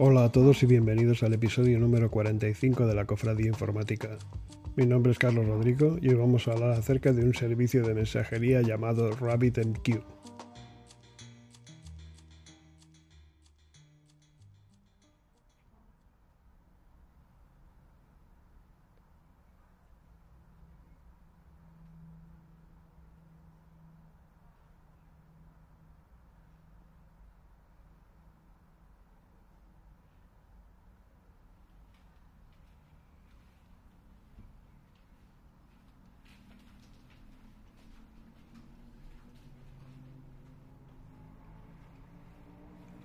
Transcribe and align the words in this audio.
Hola 0.00 0.24
a 0.24 0.30
todos 0.30 0.62
y 0.62 0.66
bienvenidos 0.66 1.24
al 1.24 1.34
episodio 1.34 1.80
número 1.80 2.08
45 2.08 2.86
de 2.86 2.94
la 2.94 3.04
Cofradía 3.04 3.48
Informática. 3.48 4.16
Mi 4.76 4.86
nombre 4.86 5.10
es 5.10 5.18
Carlos 5.18 5.46
Rodrigo 5.46 5.96
y 6.00 6.10
hoy 6.10 6.14
vamos 6.14 6.46
a 6.46 6.52
hablar 6.52 6.70
acerca 6.70 7.12
de 7.12 7.24
un 7.24 7.34
servicio 7.34 7.82
de 7.82 7.94
mensajería 7.94 8.62
llamado 8.62 9.10
RabbitMQ. 9.10 10.17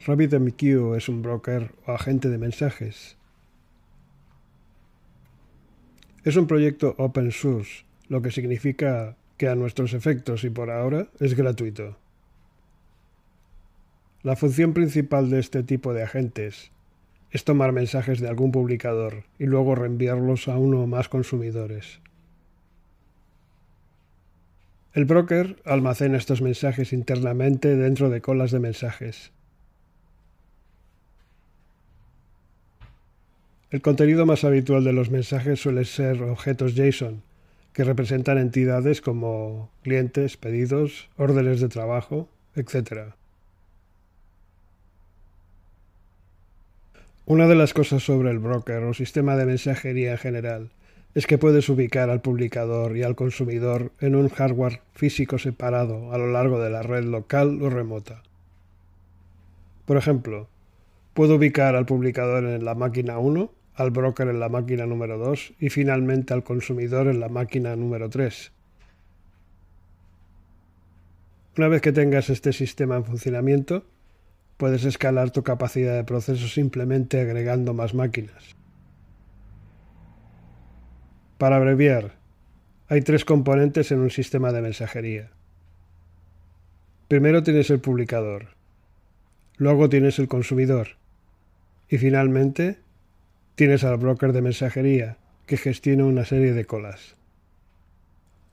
RabbitMQ 0.06 0.96
es 0.98 1.08
un 1.08 1.22
broker 1.22 1.72
o 1.86 1.94
agente 1.94 2.28
de 2.30 2.38
mensajes. 2.38 3.16
Es 6.26 6.36
un 6.36 6.46
proyecto 6.46 6.94
open 6.98 7.32
source, 7.32 7.86
lo 8.10 8.22
que 8.22 8.30
significa 8.30 9.16
que 9.38 9.48
a 9.48 9.56
nuestros 9.56 9.94
efectos 9.94 10.44
y 10.44 10.50
por 10.50 10.72
ahora 10.72 11.08
es 11.22 11.36
gratuito. 11.36 11.98
La 14.24 14.36
función 14.36 14.74
principal 14.74 15.30
de 15.30 15.40
este 15.40 15.64
tipo 15.64 15.94
de 15.94 16.04
agentes 16.04 16.72
es 17.32 17.46
tomar 17.46 17.72
mensajes 17.72 18.20
de 18.20 18.28
algún 18.28 18.52
publicador 18.52 19.24
y 19.40 19.46
luego 19.46 19.74
reenviarlos 19.74 20.50
a 20.50 20.58
uno 20.58 20.82
o 20.82 20.88
más 20.88 21.08
consumidores. 21.08 22.02
El 24.94 25.06
broker 25.06 25.62
almacena 25.64 26.18
estos 26.18 26.42
mensajes 26.42 26.92
internamente 26.92 27.78
dentro 27.78 28.10
de 28.10 28.20
colas 28.20 28.52
de 28.52 28.60
mensajes. 28.60 29.32
El 33.74 33.82
contenido 33.82 34.28
más 34.28 34.44
habitual 34.44 34.84
de 34.84 34.94
los 34.94 35.10
mensajes 35.10 35.60
suele 35.60 35.84
ser 35.86 36.22
objetos 36.22 36.76
JSON, 36.76 37.24
que 37.74 37.84
representan 37.84 38.38
entidades 38.38 39.02
como 39.02 39.72
clientes, 39.82 40.38
pedidos, 40.38 41.10
órdenes 41.18 41.60
de 41.60 41.70
trabajo, 41.70 42.30
etc. 42.56 43.16
Una 47.26 47.48
de 47.48 47.56
las 47.56 47.74
cosas 47.74 48.04
sobre 48.04 48.30
el 48.30 48.38
broker 48.38 48.84
o 48.84 48.94
sistema 48.94 49.36
de 49.36 49.48
mensajería 49.48 50.12
en 50.12 50.18
general 50.20 50.70
es 51.16 51.26
que 51.26 51.40
puedes 51.40 51.68
ubicar 51.68 52.12
al 52.12 52.22
publicador 52.22 52.96
y 52.96 53.02
al 53.02 53.16
consumidor 53.16 53.92
en 54.02 54.16
un 54.16 54.30
hardware 54.30 54.82
físico 54.94 55.40
separado 55.40 56.14
a 56.14 56.20
lo 56.20 56.32
largo 56.32 56.62
de 56.62 56.70
la 56.70 56.84
red 56.84 57.06
local 57.06 57.60
o 57.60 57.72
remota. 57.72 58.22
Por 59.86 59.98
ejemplo, 59.98 60.48
puedo 61.16 61.38
ubicar 61.38 61.76
al 61.76 61.88
publicador 61.88 62.44
en 62.46 62.66
la 62.66 62.76
máquina 62.76 63.18
1 63.18 63.63
al 63.76 63.92
broker 63.92 64.28
en 64.28 64.40
la 64.40 64.50
máquina 64.50 64.86
número 64.86 65.18
2 65.18 65.54
y 65.60 65.70
finalmente 65.70 66.34
al 66.34 66.44
consumidor 66.44 67.08
en 67.08 67.20
la 67.20 67.30
máquina 67.30 67.76
número 67.76 68.10
3. 68.10 68.52
Una 71.58 71.68
vez 71.68 71.82
que 71.82 71.92
tengas 71.92 72.30
este 72.30 72.54
sistema 72.54 72.96
en 72.96 73.06
funcionamiento, 73.06 73.86
puedes 74.58 74.86
escalar 74.86 75.32
tu 75.32 75.44
capacidad 75.44 75.96
de 75.96 76.04
proceso 76.04 76.48
simplemente 76.48 77.20
agregando 77.22 77.74
más 77.74 77.94
máquinas. 77.94 78.56
Para 81.38 81.58
abreviar, 81.58 82.16
hay 82.88 83.02
tres 83.02 83.26
componentes 83.26 83.92
en 83.92 84.00
un 84.00 84.10
sistema 84.10 84.52
de 84.52 84.62
mensajería. 84.62 85.32
Primero 87.08 87.44
tienes 87.44 87.70
el 87.70 87.80
publicador, 87.80 88.56
luego 89.58 89.90
tienes 89.90 90.20
el 90.20 90.28
consumidor 90.28 90.90
y 91.90 91.98
finalmente 91.98 92.80
Tienes 93.56 93.84
al 93.84 93.98
broker 93.98 94.34
de 94.34 94.42
mensajería, 94.42 95.18
que 95.46 95.58
gestiona 95.58 96.06
una 96.06 96.26
serie 96.26 96.54
de 96.54 96.66
colas. 96.66 97.16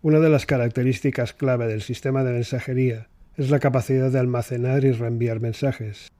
Una 0.02 0.18
de 0.18 0.28
las 0.28 0.44
características 0.44 1.32
clave 1.32 1.66
del 1.68 1.80
sistema 1.80 2.22
de 2.22 2.34
mensajería 2.34 3.08
es 3.38 3.48
la 3.48 3.60
capacidad 3.60 4.10
de 4.10 4.18
almacenar 4.18 4.84
y 4.84 4.92
reenviar 4.92 5.40
mensajes. 5.40 6.12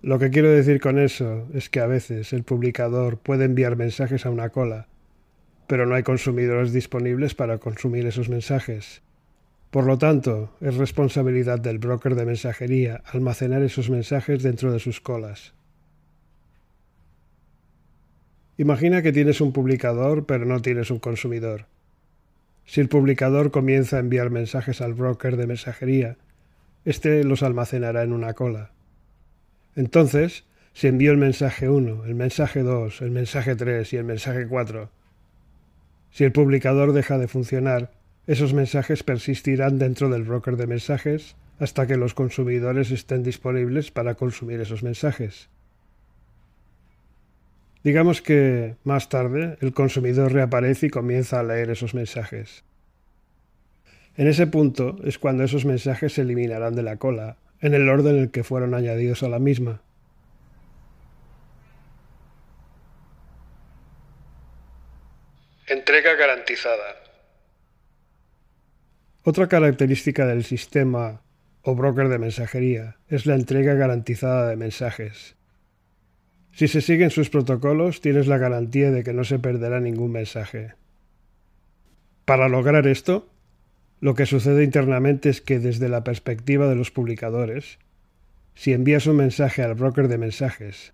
Lo 0.00 0.18
que 0.18 0.30
quiero 0.30 0.50
decir 0.50 0.80
con 0.80 0.98
eso 0.98 1.46
es 1.54 1.70
que 1.70 1.78
a 1.78 1.86
veces 1.86 2.32
el 2.32 2.42
publicador 2.42 3.18
puede 3.18 3.44
enviar 3.44 3.76
mensajes 3.76 4.26
a 4.26 4.30
una 4.30 4.48
cola, 4.48 4.88
pero 5.68 5.86
no 5.86 5.94
hay 5.94 6.02
consumidores 6.02 6.72
disponibles 6.72 7.36
para 7.36 7.58
consumir 7.58 8.06
esos 8.06 8.28
mensajes. 8.28 9.02
Por 9.70 9.86
lo 9.86 9.98
tanto, 9.98 10.52
es 10.60 10.74
responsabilidad 10.78 11.60
del 11.60 11.78
broker 11.78 12.16
de 12.16 12.26
mensajería 12.26 13.04
almacenar 13.06 13.62
esos 13.62 13.88
mensajes 13.88 14.42
dentro 14.42 14.72
de 14.72 14.80
sus 14.80 15.00
colas. 15.00 15.54
Imagina 18.58 19.02
que 19.02 19.12
tienes 19.12 19.40
un 19.40 19.52
publicador 19.52 20.26
pero 20.26 20.44
no 20.44 20.60
tienes 20.60 20.90
un 20.90 20.98
consumidor. 20.98 21.66
Si 22.64 22.80
el 22.80 22.88
publicador 22.88 23.50
comienza 23.50 23.96
a 23.96 24.00
enviar 24.00 24.30
mensajes 24.30 24.80
al 24.80 24.94
broker 24.94 25.36
de 25.36 25.46
mensajería, 25.46 26.16
éste 26.84 27.24
los 27.24 27.42
almacenará 27.42 28.02
en 28.02 28.12
una 28.12 28.34
cola. 28.34 28.72
Entonces, 29.74 30.44
si 30.74 30.86
envío 30.86 31.12
el 31.12 31.18
mensaje 31.18 31.68
1, 31.68 32.04
el 32.04 32.14
mensaje 32.14 32.62
2, 32.62 33.02
el 33.02 33.10
mensaje 33.10 33.56
3 33.56 33.92
y 33.92 33.96
el 33.96 34.04
mensaje 34.04 34.46
4, 34.46 34.90
si 36.10 36.24
el 36.24 36.32
publicador 36.32 36.92
deja 36.92 37.16
de 37.16 37.26
funcionar, 37.28 37.90
esos 38.26 38.52
mensajes 38.52 39.02
persistirán 39.02 39.78
dentro 39.78 40.10
del 40.10 40.24
broker 40.24 40.56
de 40.56 40.66
mensajes 40.66 41.36
hasta 41.58 41.86
que 41.86 41.96
los 41.96 42.14
consumidores 42.14 42.90
estén 42.90 43.22
disponibles 43.22 43.90
para 43.90 44.14
consumir 44.14 44.60
esos 44.60 44.82
mensajes. 44.82 45.48
Digamos 47.82 48.22
que 48.22 48.76
más 48.84 49.08
tarde 49.08 49.58
el 49.60 49.72
consumidor 49.72 50.32
reaparece 50.32 50.86
y 50.86 50.90
comienza 50.90 51.40
a 51.40 51.42
leer 51.42 51.70
esos 51.70 51.94
mensajes. 51.94 52.64
En 54.16 54.28
ese 54.28 54.46
punto 54.46 54.96
es 55.04 55.18
cuando 55.18 55.42
esos 55.42 55.64
mensajes 55.64 56.12
se 56.12 56.22
eliminarán 56.22 56.74
de 56.74 56.82
la 56.82 56.96
cola, 56.96 57.38
en 57.60 57.74
el 57.74 57.88
orden 57.88 58.16
en 58.16 58.22
el 58.22 58.30
que 58.30 58.44
fueron 58.44 58.74
añadidos 58.74 59.22
a 59.22 59.28
la 59.28 59.38
misma. 59.38 59.80
Entrega 65.66 66.14
garantizada. 66.14 67.02
Otra 69.24 69.48
característica 69.48 70.26
del 70.26 70.44
sistema 70.44 71.22
o 71.62 71.74
broker 71.74 72.08
de 72.08 72.18
mensajería 72.18 72.96
es 73.08 73.24
la 73.24 73.34
entrega 73.34 73.74
garantizada 73.74 74.48
de 74.48 74.56
mensajes. 74.56 75.36
Si 76.52 76.68
se 76.68 76.80
siguen 76.80 77.10
sus 77.10 77.30
protocolos, 77.30 78.00
tienes 78.00 78.26
la 78.26 78.38
garantía 78.38 78.90
de 78.90 79.02
que 79.02 79.14
no 79.14 79.24
se 79.24 79.38
perderá 79.38 79.80
ningún 79.80 80.12
mensaje. 80.12 80.74
Para 82.24 82.48
lograr 82.48 82.86
esto, 82.86 83.28
lo 84.00 84.14
que 84.14 84.26
sucede 84.26 84.62
internamente 84.62 85.30
es 85.30 85.40
que 85.40 85.58
desde 85.58 85.88
la 85.88 86.04
perspectiva 86.04 86.68
de 86.68 86.76
los 86.76 86.90
publicadores, 86.90 87.78
si 88.54 88.72
envías 88.72 89.06
un 89.06 89.16
mensaje 89.16 89.62
al 89.62 89.74
broker 89.74 90.08
de 90.08 90.18
mensajes, 90.18 90.92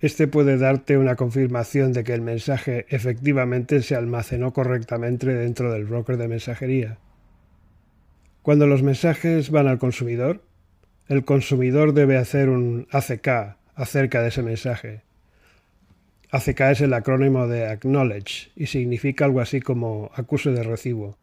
este 0.00 0.26
puede 0.26 0.58
darte 0.58 0.98
una 0.98 1.14
confirmación 1.14 1.92
de 1.92 2.02
que 2.02 2.14
el 2.14 2.22
mensaje 2.22 2.86
efectivamente 2.88 3.82
se 3.82 3.94
almacenó 3.94 4.52
correctamente 4.52 5.32
dentro 5.32 5.72
del 5.72 5.84
broker 5.84 6.16
de 6.16 6.26
mensajería. 6.26 6.98
Cuando 8.42 8.66
los 8.66 8.82
mensajes 8.82 9.50
van 9.50 9.68
al 9.68 9.78
consumidor, 9.78 10.42
el 11.06 11.24
consumidor 11.24 11.94
debe 11.94 12.16
hacer 12.16 12.48
un 12.48 12.88
ACK, 12.90 13.56
acerca 13.74 14.22
de 14.22 14.28
ese 14.28 14.42
mensaje. 14.42 15.02
ACK 16.30 16.60
es 16.60 16.80
el 16.80 16.94
acrónimo 16.94 17.46
de 17.46 17.66
Acknowledge 17.66 18.50
y 18.56 18.66
significa 18.66 19.26
algo 19.26 19.40
así 19.40 19.60
como 19.60 20.10
acuse 20.14 20.50
de 20.50 20.62
recibo. 20.62 21.18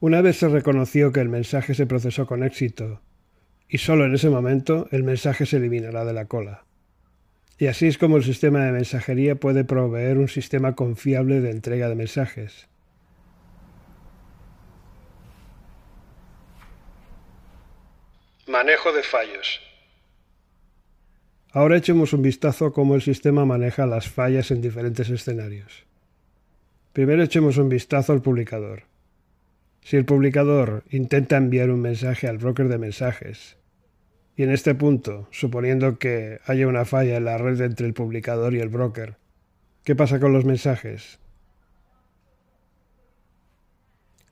Una 0.00 0.22
vez 0.22 0.38
se 0.38 0.48
reconoció 0.48 1.12
que 1.12 1.20
el 1.20 1.28
mensaje 1.28 1.74
se 1.74 1.86
procesó 1.86 2.26
con 2.26 2.42
éxito, 2.42 3.02
y 3.68 3.76
solo 3.78 4.06
en 4.06 4.14
ese 4.14 4.30
momento 4.30 4.88
el 4.92 5.02
mensaje 5.02 5.44
se 5.44 5.58
eliminará 5.58 6.06
de 6.06 6.14
la 6.14 6.24
cola. 6.24 6.64
Y 7.58 7.66
así 7.66 7.86
es 7.86 7.98
como 7.98 8.16
el 8.16 8.24
sistema 8.24 8.64
de 8.64 8.72
mensajería 8.72 9.34
puede 9.34 9.64
proveer 9.64 10.16
un 10.16 10.28
sistema 10.28 10.74
confiable 10.74 11.42
de 11.42 11.50
entrega 11.50 11.90
de 11.90 11.94
mensajes. 11.96 12.66
Manejo 18.48 18.90
de 18.92 19.02
fallos. 19.02 19.69
Ahora 21.52 21.76
echemos 21.76 22.12
un 22.12 22.22
vistazo 22.22 22.66
a 22.66 22.72
cómo 22.72 22.94
el 22.94 23.02
sistema 23.02 23.44
maneja 23.44 23.84
las 23.86 24.08
fallas 24.08 24.52
en 24.52 24.60
diferentes 24.60 25.10
escenarios. 25.10 25.84
Primero 26.92 27.24
echemos 27.24 27.56
un 27.56 27.68
vistazo 27.68 28.12
al 28.12 28.22
publicador. 28.22 28.84
Si 29.82 29.96
el 29.96 30.04
publicador 30.04 30.84
intenta 30.90 31.36
enviar 31.36 31.70
un 31.70 31.80
mensaje 31.80 32.28
al 32.28 32.38
broker 32.38 32.68
de 32.68 32.78
mensajes, 32.78 33.56
y 34.36 34.44
en 34.44 34.52
este 34.52 34.76
punto, 34.76 35.26
suponiendo 35.32 35.98
que 35.98 36.38
haya 36.46 36.68
una 36.68 36.84
falla 36.84 37.16
en 37.16 37.24
la 37.24 37.36
red 37.36 37.60
entre 37.60 37.86
el 37.86 37.94
publicador 37.94 38.54
y 38.54 38.60
el 38.60 38.68
broker, 38.68 39.16
¿qué 39.82 39.96
pasa 39.96 40.20
con 40.20 40.32
los 40.32 40.44
mensajes? 40.44 41.18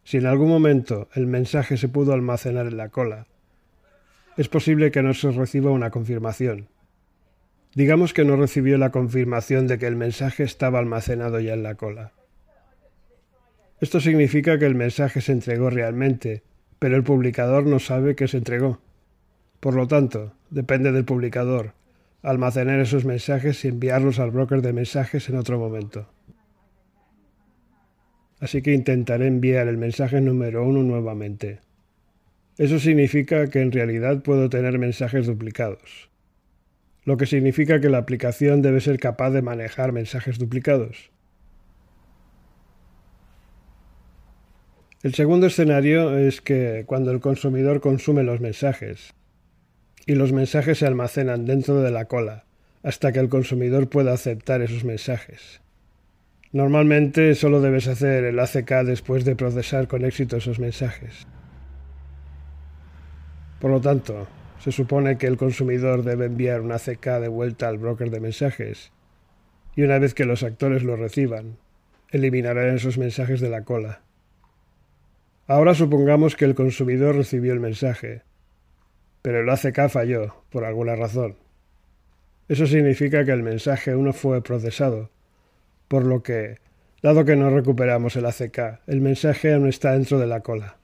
Si 0.04 0.18
en 0.18 0.26
algún 0.26 0.48
momento 0.48 1.08
el 1.14 1.26
mensaje 1.26 1.76
se 1.76 1.88
pudo 1.88 2.12
almacenar 2.12 2.66
en 2.66 2.76
la 2.76 2.90
cola, 2.90 3.26
es 4.36 4.48
posible 4.48 4.92
que 4.92 5.02
no 5.02 5.14
se 5.14 5.32
reciba 5.32 5.72
una 5.72 5.90
confirmación. 5.90 6.68
Digamos 7.78 8.12
que 8.12 8.24
no 8.24 8.34
recibió 8.34 8.76
la 8.76 8.90
confirmación 8.90 9.68
de 9.68 9.78
que 9.78 9.86
el 9.86 9.94
mensaje 9.94 10.42
estaba 10.42 10.80
almacenado 10.80 11.38
ya 11.38 11.54
en 11.54 11.62
la 11.62 11.76
cola. 11.76 12.10
Esto 13.80 14.00
significa 14.00 14.58
que 14.58 14.66
el 14.66 14.74
mensaje 14.74 15.20
se 15.20 15.30
entregó 15.30 15.70
realmente, 15.70 16.42
pero 16.80 16.96
el 16.96 17.04
publicador 17.04 17.66
no 17.66 17.78
sabe 17.78 18.16
que 18.16 18.26
se 18.26 18.38
entregó. 18.38 18.80
Por 19.60 19.74
lo 19.74 19.86
tanto, 19.86 20.34
depende 20.50 20.90
del 20.90 21.04
publicador 21.04 21.74
almacenar 22.22 22.80
esos 22.80 23.04
mensajes 23.04 23.64
y 23.64 23.68
enviarlos 23.68 24.18
al 24.18 24.32
broker 24.32 24.60
de 24.60 24.72
mensajes 24.72 25.28
en 25.28 25.36
otro 25.36 25.56
momento. 25.60 26.10
Así 28.40 28.60
que 28.60 28.74
intentaré 28.74 29.28
enviar 29.28 29.68
el 29.68 29.76
mensaje 29.76 30.20
número 30.20 30.64
uno 30.64 30.82
nuevamente. 30.82 31.60
Eso 32.56 32.80
significa 32.80 33.48
que 33.50 33.60
en 33.60 33.70
realidad 33.70 34.24
puedo 34.24 34.50
tener 34.50 34.80
mensajes 34.80 35.28
duplicados, 35.28 36.08
lo 37.08 37.16
que 37.16 37.24
significa 37.24 37.80
que 37.80 37.88
la 37.88 37.96
aplicación 37.96 38.60
debe 38.60 38.82
ser 38.82 39.00
capaz 39.00 39.30
de 39.30 39.40
manejar 39.40 39.92
mensajes 39.92 40.38
duplicados. 40.38 41.10
El 45.02 45.14
segundo 45.14 45.46
escenario 45.46 46.18
es 46.18 46.42
que 46.42 46.84
cuando 46.86 47.10
el 47.10 47.20
consumidor 47.20 47.80
consume 47.80 48.24
los 48.24 48.42
mensajes 48.42 49.14
y 50.04 50.16
los 50.16 50.32
mensajes 50.34 50.76
se 50.76 50.86
almacenan 50.86 51.46
dentro 51.46 51.80
de 51.80 51.90
la 51.90 52.04
cola 52.04 52.44
hasta 52.82 53.10
que 53.10 53.20
el 53.20 53.30
consumidor 53.30 53.88
pueda 53.88 54.12
aceptar 54.12 54.60
esos 54.60 54.84
mensajes. 54.84 55.62
Normalmente 56.52 57.34
solo 57.34 57.62
debes 57.62 57.88
hacer 57.88 58.24
el 58.24 58.38
ACK 58.38 58.84
después 58.84 59.24
de 59.24 59.34
procesar 59.34 59.88
con 59.88 60.04
éxito 60.04 60.36
esos 60.36 60.58
mensajes. 60.58 61.26
Por 63.60 63.70
lo 63.70 63.80
tanto, 63.80 64.28
se 64.58 64.72
supone 64.72 65.18
que 65.18 65.26
el 65.26 65.36
consumidor 65.36 66.02
debe 66.02 66.26
enviar 66.26 66.60
un 66.60 66.72
ACK 66.72 67.04
de 67.20 67.28
vuelta 67.28 67.68
al 67.68 67.78
broker 67.78 68.10
de 68.10 68.20
mensajes 68.20 68.92
y 69.76 69.82
una 69.82 69.98
vez 69.98 70.14
que 70.14 70.24
los 70.24 70.42
actores 70.42 70.82
lo 70.82 70.96
reciban, 70.96 71.56
eliminarán 72.10 72.74
esos 72.74 72.98
mensajes 72.98 73.40
de 73.40 73.50
la 73.50 73.62
cola. 73.62 74.00
Ahora 75.46 75.74
supongamos 75.74 76.36
que 76.36 76.44
el 76.44 76.54
consumidor 76.54 77.16
recibió 77.16 77.52
el 77.52 77.60
mensaje, 77.60 78.22
pero 79.22 79.40
el 79.40 79.48
ACK 79.48 79.88
falló, 79.88 80.34
por 80.50 80.64
alguna 80.64 80.96
razón. 80.96 81.36
Eso 82.48 82.66
significa 82.66 83.24
que 83.24 83.32
el 83.32 83.42
mensaje 83.42 83.94
1 83.94 84.12
fue 84.12 84.42
procesado, 84.42 85.10
por 85.86 86.04
lo 86.04 86.22
que, 86.22 86.56
dado 87.02 87.24
que 87.24 87.36
no 87.36 87.50
recuperamos 87.50 88.16
el 88.16 88.26
ACK, 88.26 88.80
el 88.86 89.00
mensaje 89.00 89.54
aún 89.54 89.68
está 89.68 89.92
dentro 89.92 90.18
de 90.18 90.26
la 90.26 90.40
cola. 90.40 90.78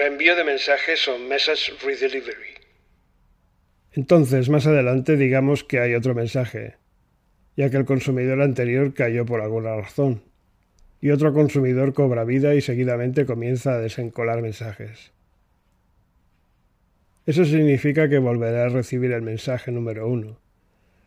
Reenvío 0.00 0.34
de 0.34 0.44
mensajes 0.44 1.06
o 1.08 1.18
message 1.18 1.74
redelivery. 1.84 2.54
Entonces, 3.92 4.48
más 4.48 4.66
adelante 4.66 5.18
digamos 5.18 5.62
que 5.62 5.78
hay 5.78 5.94
otro 5.94 6.14
mensaje, 6.14 6.76
ya 7.54 7.68
que 7.68 7.76
el 7.76 7.84
consumidor 7.84 8.40
anterior 8.40 8.94
cayó 8.94 9.26
por 9.26 9.42
alguna 9.42 9.76
razón, 9.76 10.22
y 11.02 11.10
otro 11.10 11.34
consumidor 11.34 11.92
cobra 11.92 12.24
vida 12.24 12.54
y 12.54 12.62
seguidamente 12.62 13.26
comienza 13.26 13.74
a 13.74 13.78
desencolar 13.78 14.40
mensajes. 14.40 15.12
Eso 17.26 17.44
significa 17.44 18.08
que 18.08 18.16
volverá 18.16 18.64
a 18.64 18.68
recibir 18.70 19.12
el 19.12 19.20
mensaje 19.20 19.70
número 19.70 20.08
uno, 20.08 20.40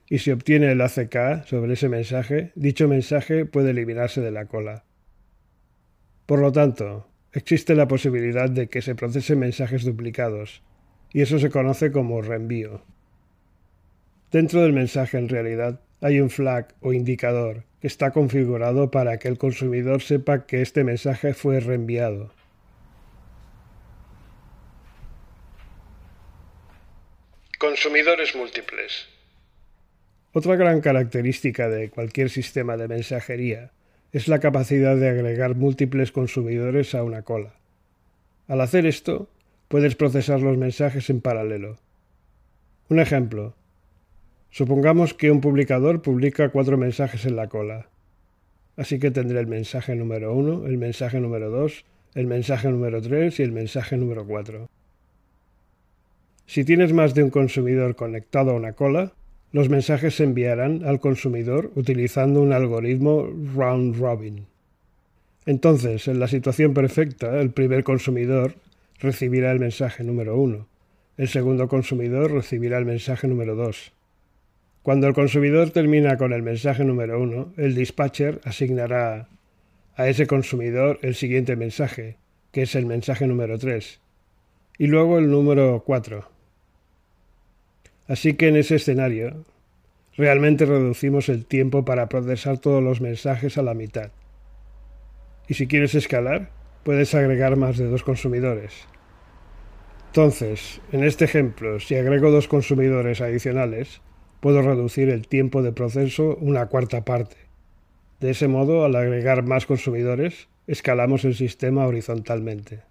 y 0.07 0.19
si 0.19 0.29
obtiene 0.29 0.71
el 0.71 0.81
ACK 0.81 1.47
sobre 1.47 1.73
ese 1.73 1.89
mensaje, 1.89 2.51
dicho 2.53 2.87
mensaje 2.87 3.45
puede 3.47 3.71
eliminarse 3.71 4.21
de 4.21 4.29
la 4.29 4.45
cola. 4.45 4.83
Por 6.27 6.41
lo 6.41 6.51
tanto, 6.51 7.09
existe 7.33 7.75
la 7.75 7.87
posibilidad 7.87 8.49
de 8.49 8.67
que 8.67 8.81
se 8.81 8.95
procesen 8.95 9.39
mensajes 9.39 9.83
duplicados, 9.83 10.61
y 11.11 11.21
eso 11.21 11.39
se 11.39 11.49
conoce 11.49 11.91
como 11.91 12.21
reenvío. 12.21 12.83
Dentro 14.31 14.61
del 14.61 14.73
mensaje, 14.73 15.17
en 15.17 15.29
realidad, 15.29 15.81
hay 16.01 16.19
un 16.19 16.29
flag 16.29 16.73
o 16.81 16.93
indicador 16.93 17.65
que 17.81 17.87
está 17.87 18.11
configurado 18.11 18.91
para 18.91 19.19
que 19.19 19.27
el 19.27 19.37
consumidor 19.37 20.01
sepa 20.01 20.45
que 20.45 20.61
este 20.61 20.83
mensaje 20.83 21.33
fue 21.33 21.59
reenviado. 21.59 22.33
Consumidores 27.59 28.35
múltiples. 28.35 29.07
Otra 30.33 30.55
gran 30.55 30.81
característica 30.81 31.69
de 31.69 31.89
cualquier 31.89 32.29
sistema 32.29 32.75
de 32.75 32.87
mensajería 32.87 33.71
es 34.13 34.29
la 34.29 34.39
capacidad 34.39 34.95
de 34.95 35.09
agregar 35.09 35.55
múltiples 35.55 36.13
consumidores 36.13 36.95
a 36.95 37.03
una 37.03 37.23
cola. 37.23 37.55
Al 38.47 38.61
hacer 38.61 38.85
esto, 38.85 39.27
puedes 39.67 39.95
procesar 39.95 40.39
los 40.39 40.57
mensajes 40.57 41.09
en 41.09 41.19
paralelo. 41.19 41.75
Un 42.87 42.99
ejemplo, 42.99 43.55
Supongamos 44.53 45.15
que 45.15 45.31
un 45.31 45.41
publicador 45.41 46.03
publica 46.03 46.49
cuatro 46.49 46.77
mensajes 46.77 47.25
en 47.25 47.35
la 47.35 47.47
cola. 47.47 47.87
Así 48.77 48.99
que 48.99 49.09
tendré 49.09 49.39
el 49.39 49.47
mensaje 49.47 49.95
número 49.95 50.31
1, 50.35 50.67
el 50.67 50.77
mensaje 50.77 51.19
número 51.19 51.49
2, 51.49 51.83
el 52.13 52.27
mensaje 52.27 52.69
número 52.69 53.01
3 53.01 53.39
y 53.39 53.41
el 53.41 53.51
mensaje 53.51 53.97
número 53.97 54.27
4. 54.27 54.69
Si 56.45 56.63
tienes 56.63 56.93
más 56.93 57.15
de 57.15 57.23
un 57.23 57.31
consumidor 57.31 57.95
conectado 57.95 58.51
a 58.51 58.53
una 58.53 58.73
cola, 58.73 59.13
los 59.53 59.69
mensajes 59.69 60.15
se 60.15 60.25
enviarán 60.25 60.83
al 60.83 60.99
consumidor 60.99 61.71
utilizando 61.75 62.41
un 62.41 62.51
algoritmo 62.51 63.29
round 63.55 63.97
robin. 63.97 64.45
Entonces, 65.45 66.09
en 66.09 66.19
la 66.19 66.27
situación 66.27 66.73
perfecta, 66.73 67.39
el 67.39 67.51
primer 67.51 67.85
consumidor 67.85 68.55
recibirá 68.99 69.51
el 69.51 69.59
mensaje 69.59 70.03
número 70.03 70.37
1, 70.37 70.67
el 71.15 71.27
segundo 71.29 71.69
consumidor 71.69 72.31
recibirá 72.31 72.77
el 72.77 72.85
mensaje 72.85 73.27
número 73.29 73.55
2, 73.55 73.93
cuando 74.83 75.07
el 75.07 75.13
consumidor 75.13 75.69
termina 75.69 76.17
con 76.17 76.33
el 76.33 76.43
mensaje 76.43 76.83
número 76.83 77.17
uno, 77.17 77.53
el 77.55 77.73
dispatcher 77.73 78.41
asignará 78.43 79.29
a 79.95 80.09
ese 80.09 80.27
consumidor 80.27 80.99
el 81.03 81.15
siguiente 81.15 81.55
mensaje, 81.55 82.17
que 82.51 82.63
es 82.63 82.75
el 82.75 82.85
mensaje 82.85 83.25
número 83.25 83.57
3, 83.57 84.01
y 84.77 84.87
luego 84.87 85.19
el 85.19 85.31
número 85.31 85.83
4. 85.85 86.32
Así 88.07 88.33
que 88.33 88.49
en 88.49 88.57
ese 88.57 88.75
escenario, 88.75 89.45
realmente 90.17 90.65
reducimos 90.65 91.29
el 91.29 91.45
tiempo 91.45 91.85
para 91.85 92.09
procesar 92.09 92.57
todos 92.57 92.83
los 92.83 93.01
mensajes 93.01 93.57
a 93.57 93.63
la 93.63 93.73
mitad. 93.73 94.11
Y 95.47 95.53
si 95.53 95.67
quieres 95.67 95.95
escalar, 95.95 96.49
puedes 96.83 97.15
agregar 97.15 97.55
más 97.55 97.77
de 97.77 97.85
dos 97.85 98.03
consumidores. 98.03 98.87
Entonces, 100.07 100.81
en 100.91 101.03
este 101.03 101.25
ejemplo, 101.25 101.79
si 101.79 101.95
agrego 101.95 102.29
dos 102.29 102.47
consumidores 102.47 103.21
adicionales, 103.21 104.01
puedo 104.41 104.61
reducir 104.61 105.09
el 105.09 105.27
tiempo 105.27 105.63
de 105.63 105.71
proceso 105.71 106.37
una 106.39 106.67
cuarta 106.67 107.03
parte. 107.03 107.37
De 108.19 108.31
ese 108.31 108.47
modo, 108.47 108.85
al 108.85 108.95
agregar 108.95 109.43
más 109.43 109.65
consumidores, 109.65 110.49
escalamos 110.67 111.25
el 111.25 111.35
sistema 111.35 111.87
horizontalmente. 111.87 112.81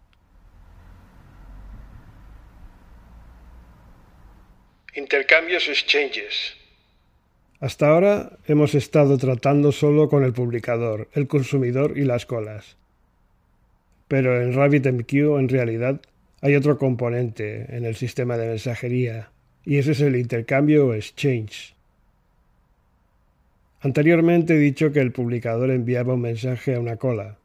Intercambios 4.95 5.69
exchanges. 5.69 6.55
Hasta 7.61 7.89
ahora 7.89 8.39
hemos 8.47 8.75
estado 8.75 9.17
tratando 9.17 9.73
solo 9.73 10.11
con 10.11 10.23
el 10.23 10.35
publicador, 10.35 11.09
el 11.15 11.29
consumidor 11.29 11.97
y 11.97 12.05
las 12.05 12.27
colas. 12.27 12.77
Pero 14.09 14.43
en 14.43 14.53
RabbitMQ 14.53 15.39
en 15.39 15.49
realidad 15.49 16.03
hay 16.43 16.57
otro 16.57 16.77
componente 16.77 17.75
en 17.75 17.87
el 17.87 17.97
sistema 17.97 18.37
de 18.37 18.49
mensajería 18.49 19.31
y 19.65 19.79
ese 19.79 19.93
es 19.93 20.01
el 20.03 20.15
intercambio 20.15 20.89
o 20.89 20.93
exchange. 20.93 21.75
Anteriormente 23.81 24.57
he 24.57 24.59
dicho 24.59 24.93
que 24.93 25.01
el 25.01 25.13
publicador 25.13 25.71
enviaba 25.71 26.13
un 26.13 26.21
mensaje 26.21 26.75
a 26.75 26.81
una 26.81 26.97
cola. 26.97 27.39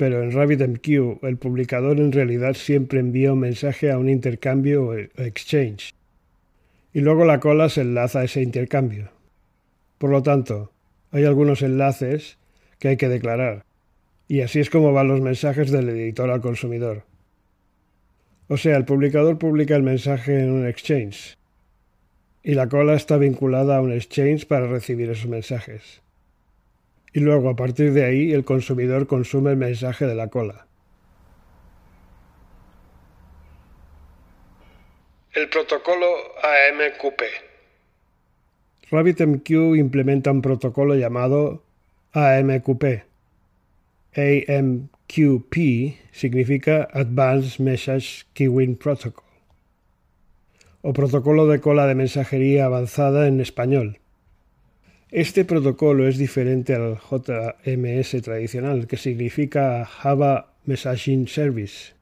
Pero 0.00 0.22
en 0.22 0.32
RabbitMQ 0.32 1.22
el 1.24 1.36
publicador 1.36 2.00
en 2.00 2.10
realidad 2.10 2.54
siempre 2.54 3.00
envía 3.00 3.34
un 3.34 3.40
mensaje 3.40 3.90
a 3.90 3.98
un 3.98 4.08
intercambio 4.08 4.86
o 4.86 4.94
exchange. 4.94 5.92
Y 6.94 7.00
luego 7.00 7.26
la 7.26 7.38
cola 7.38 7.68
se 7.68 7.82
enlaza 7.82 8.20
a 8.20 8.24
ese 8.24 8.40
intercambio. 8.40 9.10
Por 9.98 10.08
lo 10.08 10.22
tanto, 10.22 10.72
hay 11.10 11.26
algunos 11.26 11.60
enlaces 11.60 12.38
que 12.78 12.88
hay 12.88 12.96
que 12.96 13.10
declarar 13.10 13.66
Y 14.26 14.40
así 14.40 14.60
es 14.60 14.70
como 14.70 14.94
van 14.94 15.08
los 15.08 15.20
mensajes 15.20 15.70
del 15.70 15.90
editor 15.90 16.30
al 16.30 16.40
consumidor. 16.40 17.02
O 18.48 18.56
sea, 18.56 18.78
el 18.78 18.86
publicador 18.86 19.36
publica 19.36 19.76
el 19.76 19.82
mensaje 19.82 20.40
en 20.40 20.50
un 20.50 20.66
exchange 20.66 21.36
y 22.42 22.54
la 22.54 22.70
cola 22.70 22.94
está 22.94 23.18
vinculada 23.18 23.76
a 23.76 23.82
un 23.82 23.92
exchange 23.92 24.46
para 24.46 24.66
recibir 24.66 25.10
esos 25.10 25.28
mensajes. 25.28 26.00
Y 27.12 27.20
luego, 27.20 27.50
a 27.50 27.56
partir 27.56 27.92
de 27.92 28.04
ahí, 28.04 28.32
el 28.32 28.44
consumidor 28.44 29.06
consume 29.06 29.50
el 29.50 29.56
mensaje 29.56 30.06
de 30.06 30.14
la 30.14 30.28
cola. 30.28 30.66
El 35.32 35.48
protocolo 35.48 36.06
AMQP. 36.42 37.22
RabbitMQ 38.90 39.50
implementa 39.76 40.30
un 40.30 40.42
protocolo 40.42 40.94
llamado 40.96 41.62
AMQP. 42.12 43.04
AMQP 44.16 45.56
significa 46.10 46.88
Advanced 46.92 47.64
Message 47.64 48.26
Queuing 48.34 48.76
Protocol 48.76 49.30
o 50.82 50.92
protocolo 50.92 51.46
de 51.46 51.60
cola 51.60 51.86
de 51.86 51.94
mensajería 51.94 52.64
avanzada 52.64 53.28
en 53.28 53.40
español. 53.40 53.99
Este 55.10 55.44
protocolo 55.44 56.06
es 56.06 56.18
diferente 56.18 56.72
al 56.72 56.98
JMS 56.98 58.22
tradicional, 58.22 58.86
que 58.86 58.96
significa 58.96 59.84
Java 59.84 60.52
Messaging 60.66 61.26
Service, 61.26 61.94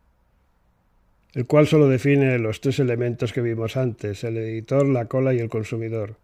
el 1.32 1.46
cual 1.46 1.66
solo 1.66 1.88
define 1.88 2.38
los 2.38 2.60
tres 2.60 2.80
elementos 2.80 3.32
que 3.32 3.40
vimos 3.40 3.78
antes, 3.78 4.24
el 4.24 4.36
editor, 4.36 4.86
la 4.86 5.06
cola 5.06 5.32
y 5.32 5.38
el 5.38 5.48
consumidor. 5.48 6.16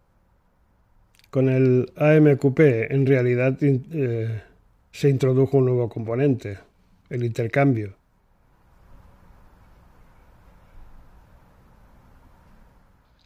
Con 1.31 1.49
el 1.49 1.91
AMQP 1.97 2.61
en 2.91 3.07
realidad 3.07 3.57
eh, 3.63 4.43
se 4.93 5.09
introdujo 5.09 5.57
un 5.57 5.65
nuevo 5.65 5.89
componente, 5.89 6.59
el 7.09 7.25
intercambio. 7.25 7.95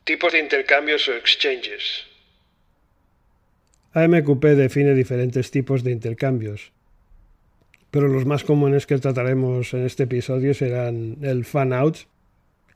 Tipos 0.04 0.32
de 0.32 0.38
intercambios 0.38 1.08
o 1.08 1.14
exchanges. 1.14 2.07
AMQP 3.94 4.44
define 4.44 4.94
diferentes 4.94 5.50
tipos 5.50 5.82
de 5.82 5.92
intercambios, 5.92 6.72
pero 7.90 8.08
los 8.08 8.26
más 8.26 8.44
comunes 8.44 8.86
que 8.86 8.98
trataremos 8.98 9.72
en 9.72 9.86
este 9.86 10.02
episodio 10.02 10.52
serán 10.52 11.16
el 11.22 11.44
fan 11.44 11.72
out, 11.72 11.96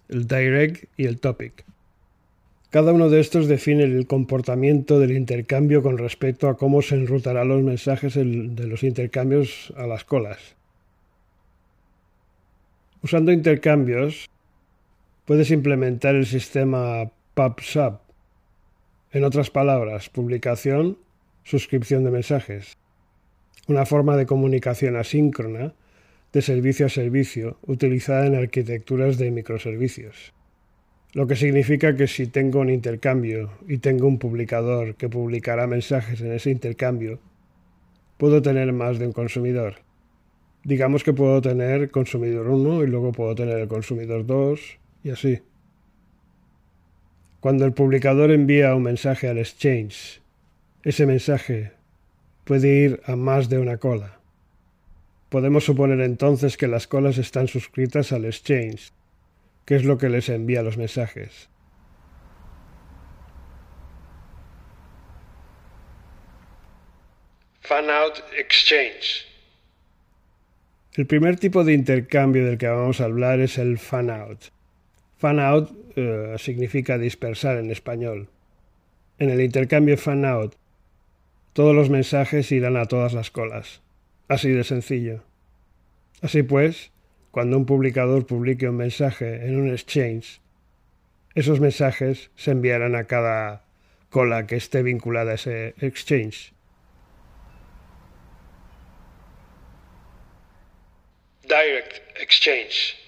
el 0.08 0.26
direct 0.26 0.84
y 0.96 1.04
el 1.04 1.20
topic. 1.20 1.64
Cada 2.70 2.94
uno 2.94 3.10
de 3.10 3.20
estos 3.20 3.48
define 3.48 3.84
el 3.84 4.06
comportamiento 4.06 4.98
del 4.98 5.12
intercambio 5.12 5.82
con 5.82 5.98
respecto 5.98 6.48
a 6.48 6.56
cómo 6.56 6.80
se 6.80 6.94
enrutarán 6.94 7.48
los 7.48 7.62
mensajes 7.62 8.14
de 8.14 8.66
los 8.66 8.82
intercambios 8.82 9.74
a 9.76 9.86
las 9.86 10.04
colas. 10.04 10.38
Usando 13.02 13.30
intercambios, 13.30 14.30
puedes 15.26 15.50
implementar 15.50 16.14
el 16.14 16.24
sistema 16.24 17.10
PubSub. 17.34 17.98
En 19.14 19.24
otras 19.24 19.50
palabras, 19.50 20.08
publicación, 20.08 20.96
suscripción 21.44 22.02
de 22.02 22.10
mensajes. 22.10 22.78
Una 23.68 23.84
forma 23.84 24.16
de 24.16 24.24
comunicación 24.24 24.96
asíncrona 24.96 25.74
de 26.32 26.40
servicio 26.40 26.86
a 26.86 26.88
servicio 26.88 27.58
utilizada 27.66 28.26
en 28.26 28.36
arquitecturas 28.36 29.18
de 29.18 29.30
microservicios. 29.30 30.32
Lo 31.12 31.26
que 31.26 31.36
significa 31.36 31.94
que 31.94 32.06
si 32.06 32.26
tengo 32.26 32.60
un 32.60 32.70
intercambio 32.70 33.50
y 33.68 33.78
tengo 33.78 34.06
un 34.06 34.18
publicador 34.18 34.94
que 34.94 35.10
publicará 35.10 35.66
mensajes 35.66 36.22
en 36.22 36.32
ese 36.32 36.50
intercambio, 36.50 37.20
puedo 38.16 38.40
tener 38.40 38.72
más 38.72 38.98
de 38.98 39.08
un 39.08 39.12
consumidor. 39.12 39.74
Digamos 40.64 41.04
que 41.04 41.12
puedo 41.12 41.42
tener 41.42 41.90
consumidor 41.90 42.48
1 42.48 42.84
y 42.84 42.86
luego 42.86 43.12
puedo 43.12 43.34
tener 43.34 43.58
el 43.58 43.68
consumidor 43.68 44.24
2 44.24 44.78
y 45.04 45.10
así. 45.10 45.42
Cuando 47.42 47.64
el 47.64 47.72
publicador 47.72 48.30
envía 48.30 48.72
un 48.76 48.84
mensaje 48.84 49.28
al 49.28 49.36
exchange, 49.36 50.22
ese 50.84 51.06
mensaje 51.06 51.72
puede 52.44 52.68
ir 52.68 53.02
a 53.04 53.16
más 53.16 53.48
de 53.48 53.58
una 53.58 53.78
cola. 53.78 54.20
Podemos 55.28 55.64
suponer 55.64 56.00
entonces 56.02 56.56
que 56.56 56.68
las 56.68 56.86
colas 56.86 57.18
están 57.18 57.48
suscritas 57.48 58.12
al 58.12 58.26
exchange 58.26 58.92
¿Qué 59.64 59.74
es 59.74 59.84
lo 59.84 59.98
que 59.98 60.08
les 60.08 60.28
envía 60.28 60.62
los 60.62 60.76
mensajes. 60.76 61.48
Fan 67.62 67.90
out 67.90 68.22
exchange. 68.38 69.26
El 70.94 71.08
primer 71.08 71.40
tipo 71.40 71.64
de 71.64 71.72
intercambio 71.72 72.46
del 72.46 72.58
que 72.58 72.68
vamos 72.68 73.00
a 73.00 73.04
hablar 73.04 73.40
es 73.40 73.58
el 73.58 73.78
fan 73.78 74.10
out. 74.10 74.52
Fan 75.22 75.38
out 75.38 75.70
eh, 75.94 76.34
significa 76.36 76.98
dispersar 76.98 77.56
en 77.58 77.70
español. 77.70 78.26
En 79.20 79.30
el 79.30 79.40
intercambio 79.40 79.96
fan 79.96 80.24
out, 80.24 80.56
todos 81.52 81.76
los 81.76 81.90
mensajes 81.90 82.50
irán 82.50 82.76
a 82.76 82.86
todas 82.86 83.12
las 83.12 83.30
colas. 83.30 83.82
Así 84.26 84.50
de 84.50 84.64
sencillo. 84.64 85.22
Así 86.22 86.42
pues, 86.42 86.90
cuando 87.30 87.56
un 87.56 87.66
publicador 87.66 88.26
publique 88.26 88.68
un 88.68 88.78
mensaje 88.78 89.46
en 89.46 89.60
un 89.60 89.70
exchange, 89.70 90.40
esos 91.36 91.60
mensajes 91.60 92.32
se 92.34 92.50
enviarán 92.50 92.96
a 92.96 93.04
cada 93.04 93.62
cola 94.10 94.48
que 94.48 94.56
esté 94.56 94.82
vinculada 94.82 95.30
a 95.30 95.34
ese 95.36 95.76
exchange. 95.78 96.52
Direct 101.46 102.00
Exchange. 102.20 103.01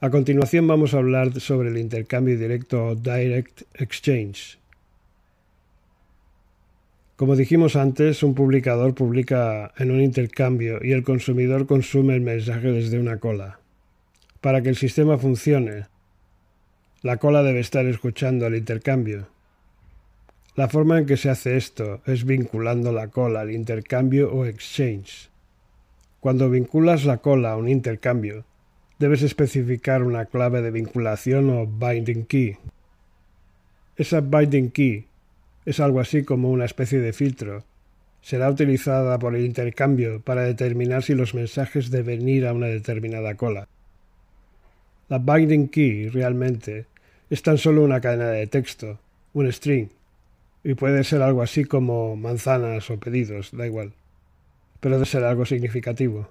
A 0.00 0.10
continuación 0.10 0.68
vamos 0.68 0.94
a 0.94 0.98
hablar 0.98 1.40
sobre 1.40 1.70
el 1.70 1.76
intercambio 1.76 2.38
directo 2.38 2.94
Direct 2.94 3.62
Exchange. 3.74 4.56
Como 7.16 7.34
dijimos 7.34 7.74
antes, 7.74 8.22
un 8.22 8.36
publicador 8.36 8.94
publica 8.94 9.72
en 9.76 9.90
un 9.90 10.00
intercambio 10.00 10.78
y 10.84 10.92
el 10.92 11.02
consumidor 11.02 11.66
consume 11.66 12.14
el 12.14 12.20
mensaje 12.20 12.70
desde 12.70 13.00
una 13.00 13.16
cola. 13.16 13.58
Para 14.40 14.62
que 14.62 14.68
el 14.68 14.76
sistema 14.76 15.18
funcione, 15.18 15.86
la 17.02 17.16
cola 17.16 17.42
debe 17.42 17.58
estar 17.58 17.84
escuchando 17.84 18.46
el 18.46 18.54
intercambio. 18.54 19.26
La 20.54 20.68
forma 20.68 20.98
en 20.98 21.06
que 21.06 21.16
se 21.16 21.28
hace 21.28 21.56
esto 21.56 22.02
es 22.06 22.24
vinculando 22.24 22.92
la 22.92 23.08
cola 23.08 23.40
al 23.40 23.50
intercambio 23.50 24.32
o 24.32 24.46
exchange. 24.46 25.28
Cuando 26.20 26.50
vinculas 26.50 27.04
la 27.04 27.16
cola 27.16 27.50
a 27.50 27.56
un 27.56 27.68
intercambio, 27.68 28.44
debes 28.98 29.22
especificar 29.22 30.02
una 30.02 30.26
clave 30.26 30.60
de 30.62 30.70
vinculación 30.70 31.50
o 31.50 31.66
binding 31.66 32.24
key. 32.24 32.56
Esa 33.96 34.20
binding 34.20 34.70
key 34.70 35.06
es 35.64 35.80
algo 35.80 36.00
así 36.00 36.24
como 36.24 36.50
una 36.50 36.64
especie 36.64 36.98
de 37.00 37.12
filtro. 37.12 37.64
Será 38.22 38.50
utilizada 38.50 39.18
por 39.18 39.36
el 39.36 39.44
intercambio 39.44 40.20
para 40.20 40.42
determinar 40.42 41.02
si 41.02 41.14
los 41.14 41.34
mensajes 41.34 41.90
deben 41.90 42.28
ir 42.28 42.46
a 42.46 42.52
una 42.52 42.66
determinada 42.66 43.34
cola. 43.36 43.68
La 45.08 45.18
binding 45.18 45.68
key 45.68 46.08
realmente 46.08 46.86
es 47.30 47.42
tan 47.42 47.58
solo 47.58 47.84
una 47.84 48.00
cadena 48.00 48.28
de 48.28 48.46
texto, 48.46 48.98
un 49.32 49.50
string, 49.52 49.88
y 50.64 50.74
puede 50.74 51.04
ser 51.04 51.22
algo 51.22 51.42
así 51.42 51.64
como 51.64 52.16
manzanas 52.16 52.90
o 52.90 52.98
pedidos, 52.98 53.50
da 53.52 53.66
igual, 53.66 53.92
pero 54.80 54.96
debe 54.96 55.06
ser 55.06 55.24
algo 55.24 55.46
significativo. 55.46 56.28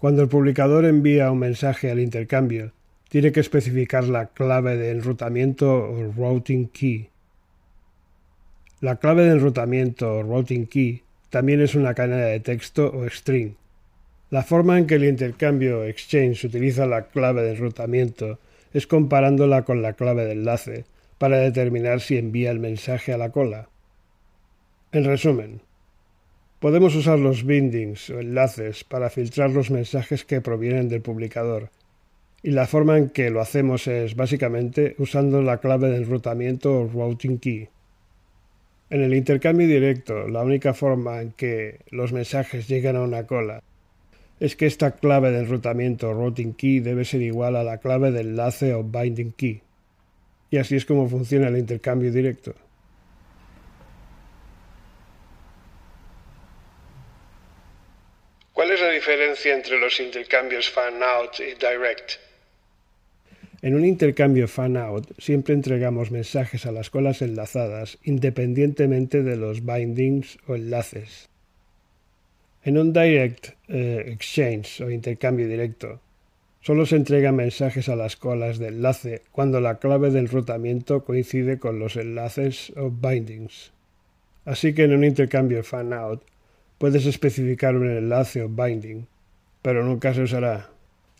Cuando 0.00 0.22
el 0.22 0.28
publicador 0.28 0.84
envía 0.84 1.30
un 1.30 1.38
mensaje 1.38 1.92
al 1.92 2.00
intercambio, 2.00 2.72
tiene 3.08 3.30
que 3.30 3.40
especificar 3.40 4.04
la 4.04 4.26
clave 4.26 4.76
de 4.76 4.90
enrutamiento 4.90 5.72
o 5.72 6.12
routing 6.16 6.66
key 6.68 7.10
la 8.80 8.96
clave 8.96 9.24
de 9.24 9.32
enrutamiento 9.32 10.22
routing 10.22 10.64
key 10.64 11.02
también 11.28 11.60
es 11.60 11.74
una 11.74 11.92
cadena 11.92 12.24
de 12.24 12.40
texto 12.40 12.90
o 12.90 13.06
string. 13.10 13.52
La 14.30 14.42
forma 14.42 14.78
en 14.78 14.86
que 14.86 14.94
el 14.94 15.04
intercambio 15.04 15.84
exchange 15.84 16.46
utiliza 16.46 16.86
la 16.86 17.08
clave 17.08 17.42
de 17.42 17.50
enrutamiento 17.50 18.38
es 18.72 18.86
comparándola 18.86 19.66
con 19.66 19.82
la 19.82 19.92
clave 19.92 20.24
de 20.24 20.32
enlace 20.32 20.84
para 21.18 21.36
determinar 21.36 22.00
si 22.00 22.16
envía 22.16 22.50
el 22.50 22.58
mensaje 22.58 23.12
a 23.12 23.18
la 23.18 23.28
cola. 23.28 23.68
En 24.92 25.04
resumen, 25.04 25.60
podemos 26.60 26.94
usar 26.94 27.18
los 27.18 27.44
bindings 27.44 28.10
o 28.10 28.20
enlaces 28.20 28.84
para 28.84 29.08
filtrar 29.08 29.50
los 29.50 29.70
mensajes 29.70 30.24
que 30.24 30.42
provienen 30.42 30.88
del 30.88 31.00
publicador, 31.00 31.70
y 32.42 32.50
la 32.50 32.66
forma 32.66 32.98
en 32.98 33.08
que 33.08 33.30
lo 33.30 33.40
hacemos 33.40 33.86
es 33.86 34.14
básicamente 34.14 34.94
usando 34.98 35.42
la 35.42 35.58
clave 35.58 35.88
de 35.88 35.96
enrutamiento 35.96 36.80
o 36.80 36.86
routing 36.86 37.38
key. 37.38 37.68
En 38.90 39.02
el 39.02 39.14
intercambio 39.14 39.66
directo, 39.66 40.28
la 40.28 40.42
única 40.42 40.74
forma 40.74 41.22
en 41.22 41.32
que 41.32 41.80
los 41.90 42.12
mensajes 42.12 42.68
llegan 42.68 42.96
a 42.96 43.02
una 43.02 43.26
cola 43.26 43.62
es 44.38 44.56
que 44.56 44.66
esta 44.66 44.92
clave 44.92 45.30
de 45.30 45.40
enrutamiento 45.40 46.12
routing 46.12 46.54
key 46.54 46.80
debe 46.80 47.04
ser 47.04 47.22
igual 47.22 47.56
a 47.56 47.64
la 47.64 47.78
clave 47.78 48.10
de 48.10 48.20
enlace 48.20 48.74
o 48.74 48.82
binding 48.82 49.32
key. 49.32 49.62
Y 50.50 50.56
así 50.58 50.76
es 50.76 50.84
como 50.84 51.08
funciona 51.08 51.48
el 51.48 51.58
intercambio 51.58 52.10
directo. 52.10 52.54
es 58.72 58.80
la 58.80 58.89
diferencia 59.00 59.54
entre 59.54 59.78
los 59.78 59.98
intercambios 59.98 60.68
fan-out 60.68 61.40
y 61.40 61.54
direct? 61.54 62.18
En 63.62 63.74
un 63.74 63.86
intercambio 63.86 64.46
fan-out 64.46 65.06
siempre 65.18 65.54
entregamos 65.54 66.10
mensajes 66.10 66.66
a 66.66 66.72
las 66.72 66.90
colas 66.90 67.22
enlazadas 67.22 67.96
independientemente 68.04 69.22
de 69.22 69.36
los 69.36 69.64
bindings 69.64 70.38
o 70.46 70.54
enlaces. 70.54 71.30
En 72.62 72.76
un 72.76 72.92
direct 72.92 73.54
eh, 73.68 74.04
exchange 74.06 74.82
o 74.82 74.90
intercambio 74.90 75.48
directo, 75.48 75.98
solo 76.60 76.84
se 76.84 76.96
entregan 76.96 77.36
mensajes 77.36 77.88
a 77.88 77.96
las 77.96 78.16
colas 78.16 78.58
de 78.58 78.68
enlace 78.68 79.22
cuando 79.32 79.62
la 79.62 79.78
clave 79.78 80.10
de 80.10 80.18
enrutamiento 80.18 81.04
coincide 81.04 81.58
con 81.58 81.78
los 81.78 81.96
enlaces 81.96 82.70
o 82.76 82.90
bindings. 82.90 83.72
Así 84.44 84.74
que 84.74 84.84
en 84.84 84.92
un 84.92 85.04
intercambio 85.04 85.64
fan-out 85.64 86.22
puedes 86.80 87.04
especificar 87.04 87.76
un 87.76 87.90
enlace 87.90 88.40
o 88.42 88.48
binding, 88.48 89.06
pero 89.60 89.84
nunca 89.84 90.14
se 90.14 90.22
usará. 90.22 90.70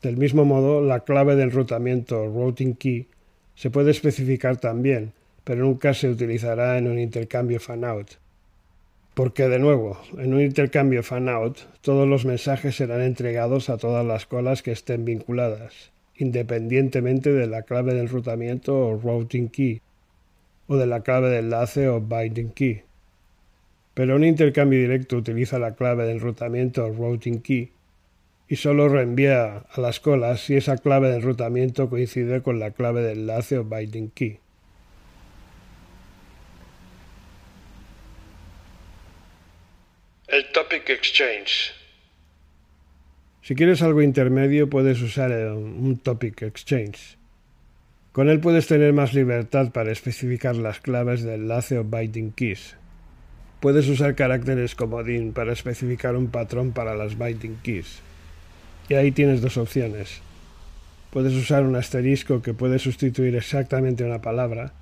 Del 0.01 0.17
mismo 0.17 0.47
modo, 0.47 0.81
la 0.81 1.01
clave 1.01 1.37
de 1.37 1.43
enrutamiento 1.43 2.25
routing 2.29 2.73
key 2.77 3.09
se 3.57 3.69
puede 3.69 3.91
especificar 3.91 4.57
también, 4.57 5.13
pero 5.45 5.67
nunca 5.67 5.93
se 5.93 6.09
utilizará 6.09 6.79
en 6.79 6.89
un 6.89 6.99
intercambio 6.99 7.61
fan-out. 7.61 8.13
Porque, 9.13 9.51
de 9.51 9.59
nuevo, 9.59 10.01
en 10.17 10.33
un 10.33 10.41
intercambio 10.41 11.03
fan-out, 11.03 11.59
todos 11.83 12.09
los 12.09 12.25
mensajes 12.25 12.77
serán 12.77 13.03
entregados 13.03 13.69
a 13.69 13.77
todas 13.77 14.07
las 14.07 14.25
colas 14.25 14.63
que 14.63 14.73
estén 14.73 15.05
vinculadas, 15.05 15.93
independientemente 16.17 17.35
de 17.35 17.47
la 17.47 17.65
clave 17.65 17.93
de 17.93 18.01
enrutamiento 18.01 18.79
o 18.79 18.99
routing 18.99 19.49
key, 19.51 19.83
o 20.69 20.79
de 20.79 20.87
la 20.87 21.03
clave 21.03 21.29
de 21.29 21.41
enlace 21.41 21.87
o 21.87 22.01
binding 22.01 22.49
key. 22.53 22.83
Pero 24.01 24.17
un 24.17 24.25
intercambio 24.25 24.79
directo 24.79 25.19
utiliza 25.19 25.59
la 25.59 25.75
clave 25.75 26.07
de 26.07 26.13
enrutamiento 26.13 26.87
o 26.87 26.91
routing 26.91 27.43
key 27.43 27.71
y 28.49 28.57
solo 28.57 28.89
reenvía 28.89 29.59
a 29.59 29.79
las 29.83 30.01
colas 30.01 30.41
si 30.41 30.57
esa 30.57 30.79
clave 30.79 31.11
de 31.11 31.17
enrutamiento 31.17 31.91
coincide 31.91 32.41
con 32.41 32.59
la 32.59 32.71
clave 32.71 33.03
de 33.03 33.13
enlace 33.13 33.59
o 33.59 33.65
binding 33.65 34.09
key. 34.13 34.39
El 40.29 40.51
Topic 40.53 40.89
Exchange. 40.89 41.75
Si 43.43 43.55
quieres 43.55 43.83
algo 43.83 44.01
intermedio 44.01 44.71
puedes 44.71 45.03
usar 45.03 45.31
un 45.31 45.99
Topic 45.99 46.41
Exchange. 46.41 47.19
Con 48.13 48.31
él 48.31 48.41
puedes 48.41 48.67
tener 48.67 48.95
más 48.95 49.13
libertad 49.13 49.73
para 49.73 49.93
especificar 49.93 50.57
las 50.57 50.81
claves 50.81 51.23
de 51.23 51.35
enlace 51.35 51.77
o 51.77 51.85
binding 51.85 52.33
keys. 52.33 52.81
Puedes 53.61 53.89
usar 53.89 54.15
caracteres 54.15 54.75
comodín 54.75 55.33
para 55.33 55.53
especificar 55.53 56.17
un 56.17 56.29
patrón 56.29 56.73
para 56.73 56.95
las 56.95 57.19
binding 57.19 57.59
keys. 57.63 58.01
Y 58.89 58.95
ahí 58.95 59.13
tienes 59.13 59.43
dos 59.43 59.59
opciones. 59.59 60.23
Puedes 61.11 61.35
usar 61.35 61.65
un 61.65 61.77
asterisco 61.77 62.41
que 62.41 62.55
puede 62.55 62.79
sustituir 62.79 63.37
exactamente 63.37 64.03
una 64.03 64.23
palabra, 64.23 64.73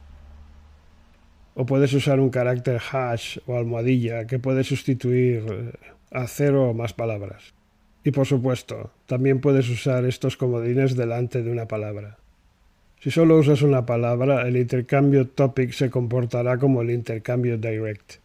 o 1.54 1.66
puedes 1.66 1.92
usar 1.92 2.20
un 2.20 2.30
carácter 2.30 2.80
hash 2.92 3.38
o 3.47 3.56
almohadilla 3.56 4.28
que 4.28 4.38
puede 4.38 4.62
sustituir 4.62 5.42
eh, 5.50 5.73
a 6.12 6.28
cero 6.28 6.70
o 6.70 6.75
más 6.75 6.92
palabras. 6.92 7.52
Y 8.04 8.12
por 8.12 8.26
supuesto, 8.26 8.92
también 9.06 9.40
puedes 9.40 9.68
usar 9.68 10.04
estos 10.04 10.37
comodines 10.37 10.94
delante 10.94 11.42
de 11.42 11.50
una 11.50 11.66
palabra. 11.66 12.16
Si 13.00 13.11
solo 13.11 13.38
usas 13.38 13.62
una 13.62 13.87
palabra, 13.87 14.47
el 14.47 14.56
intercambio 14.56 15.26
topic 15.26 15.73
se 15.73 15.90
comportará 15.90 16.58
como 16.58 16.80
el 16.82 16.92
intercambio 16.92 17.58
direct. 17.58 18.20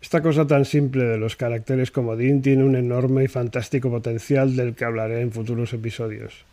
Esta 0.00 0.22
cosa 0.22 0.46
tan 0.46 0.64
simple 0.64 1.04
de 1.04 1.18
los 1.18 1.36
caracteres 1.36 1.90
comodín 1.90 2.40
tiene 2.40 2.64
un 2.64 2.74
enorme 2.74 3.24
y 3.24 3.28
fantástico 3.28 3.90
potencial 3.90 4.56
del 4.56 4.74
que 4.74 4.84
hablaré 4.84 5.20
en 5.20 5.30
futuros 5.30 5.72
episodios. 5.74 6.44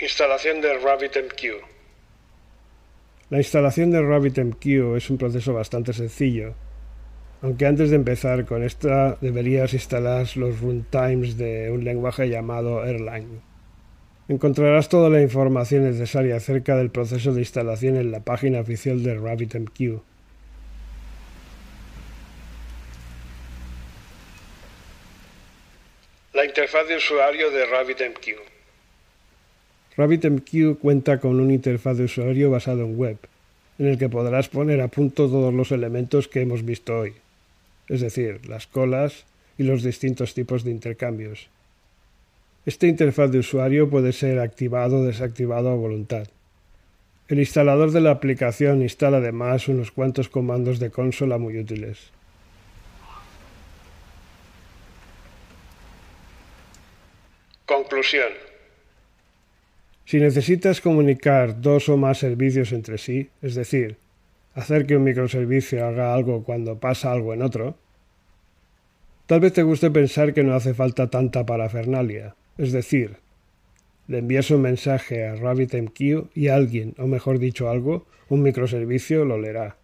Instalación 0.00 0.60
de 0.60 0.78
RabbitMQ. 0.78 1.76
La 3.28 3.38
instalación 3.38 3.90
de 3.90 4.00
RabbitMQ 4.00 4.96
es 4.96 5.10
un 5.10 5.18
proceso 5.18 5.52
bastante 5.52 5.92
sencillo, 5.92 6.54
aunque 7.42 7.66
antes 7.66 7.90
de 7.90 7.96
empezar 7.96 8.44
con 8.46 8.62
esta 8.62 9.18
deberías 9.20 9.74
instalar 9.74 10.26
los 10.36 10.60
runtimes 10.60 11.36
de 11.36 11.70
un 11.70 11.84
lenguaje 11.84 12.28
llamado 12.28 12.84
Erlang. 12.84 13.42
Encontrarás 14.28 14.88
toda 14.88 15.08
la 15.08 15.22
información 15.22 15.84
necesaria 15.84 16.34
acerca 16.34 16.76
del 16.76 16.90
proceso 16.90 17.32
de 17.32 17.40
instalación 17.40 17.96
en 17.96 18.10
la 18.10 18.20
página 18.20 18.58
oficial 18.58 19.02
de 19.04 19.14
RabbitMQ. 19.14 20.02
La 26.34 26.44
interfaz 26.44 26.88
de 26.88 26.96
usuario 26.96 27.52
de 27.52 27.66
RabbitMQ. 27.66 28.56
RabbitMQ 29.96 30.80
cuenta 30.80 31.20
con 31.20 31.40
una 31.40 31.54
interfaz 31.54 31.96
de 31.96 32.04
usuario 32.04 32.50
basado 32.50 32.80
en 32.80 32.98
web, 32.98 33.18
en 33.78 33.86
el 33.86 33.96
que 33.96 34.08
podrás 34.08 34.48
poner 34.48 34.80
a 34.80 34.88
punto 34.88 35.28
todos 35.28 35.54
los 35.54 35.70
elementos 35.70 36.26
que 36.26 36.40
hemos 36.40 36.64
visto 36.64 36.98
hoy, 36.98 37.14
es 37.88 38.00
decir, 38.00 38.46
las 38.48 38.66
colas 38.66 39.24
y 39.56 39.62
los 39.62 39.84
distintos 39.84 40.34
tipos 40.34 40.64
de 40.64 40.72
intercambios. 40.72 41.48
Este 42.66 42.88
interfaz 42.88 43.30
de 43.30 43.38
usuario 43.38 43.88
puede 43.88 44.12
ser 44.12 44.40
activado 44.40 44.98
o 44.98 45.04
desactivado 45.04 45.70
a 45.70 45.76
voluntad. 45.76 46.26
El 47.28 47.38
instalador 47.38 47.92
de 47.92 48.00
la 48.00 48.10
aplicación 48.10 48.82
instala 48.82 49.18
además 49.18 49.68
unos 49.68 49.92
cuantos 49.92 50.28
comandos 50.28 50.80
de 50.80 50.90
consola 50.90 51.38
muy 51.38 51.58
útiles. 51.60 52.10
Conclusión. 57.66 58.32
Si 60.04 60.18
necesitas 60.18 60.80
comunicar 60.80 61.60
dos 61.60 61.88
o 61.88 61.96
más 61.96 62.18
servicios 62.18 62.72
entre 62.72 62.98
sí, 62.98 63.30
es 63.42 63.54
decir, 63.54 63.96
hacer 64.54 64.86
que 64.86 64.96
un 64.96 65.04
microservicio 65.04 65.86
haga 65.86 66.12
algo 66.12 66.42
cuando 66.42 66.80
pasa 66.80 67.12
algo 67.12 67.32
en 67.32 67.42
otro, 67.42 67.76
tal 69.26 69.38
vez 69.38 69.52
te 69.52 69.62
guste 69.62 69.92
pensar 69.92 70.34
que 70.34 70.42
no 70.42 70.54
hace 70.54 70.74
falta 70.74 71.10
tanta 71.10 71.46
parafernalia. 71.46 72.34
Es 72.58 72.72
decir, 72.72 73.16
le 74.08 74.18
envías 74.18 74.50
un 74.50 74.62
mensaje 74.62 75.26
a 75.26 75.34
RabbitMQ 75.34 76.30
y 76.34 76.48
alguien, 76.48 76.94
o 76.98 77.06
mejor 77.06 77.38
dicho 77.38 77.68
algo, 77.68 78.06
un 78.28 78.42
microservicio 78.42 79.24
lo 79.24 79.38
leerá. 79.38 79.76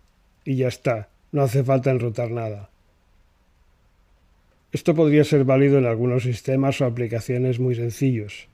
Y 0.44 0.56
ya 0.56 0.68
está, 0.68 1.08
no 1.32 1.42
hace 1.42 1.64
falta 1.64 1.90
enrutar 1.90 2.30
nada. 2.30 2.70
Esto 4.72 4.94
podría 4.94 5.24
ser 5.24 5.44
válido 5.44 5.78
en 5.78 5.86
algunos 5.86 6.22
sistemas 6.22 6.80
o 6.80 6.86
aplicaciones 6.86 7.60
muy 7.60 7.74
sencillos. 7.74 8.48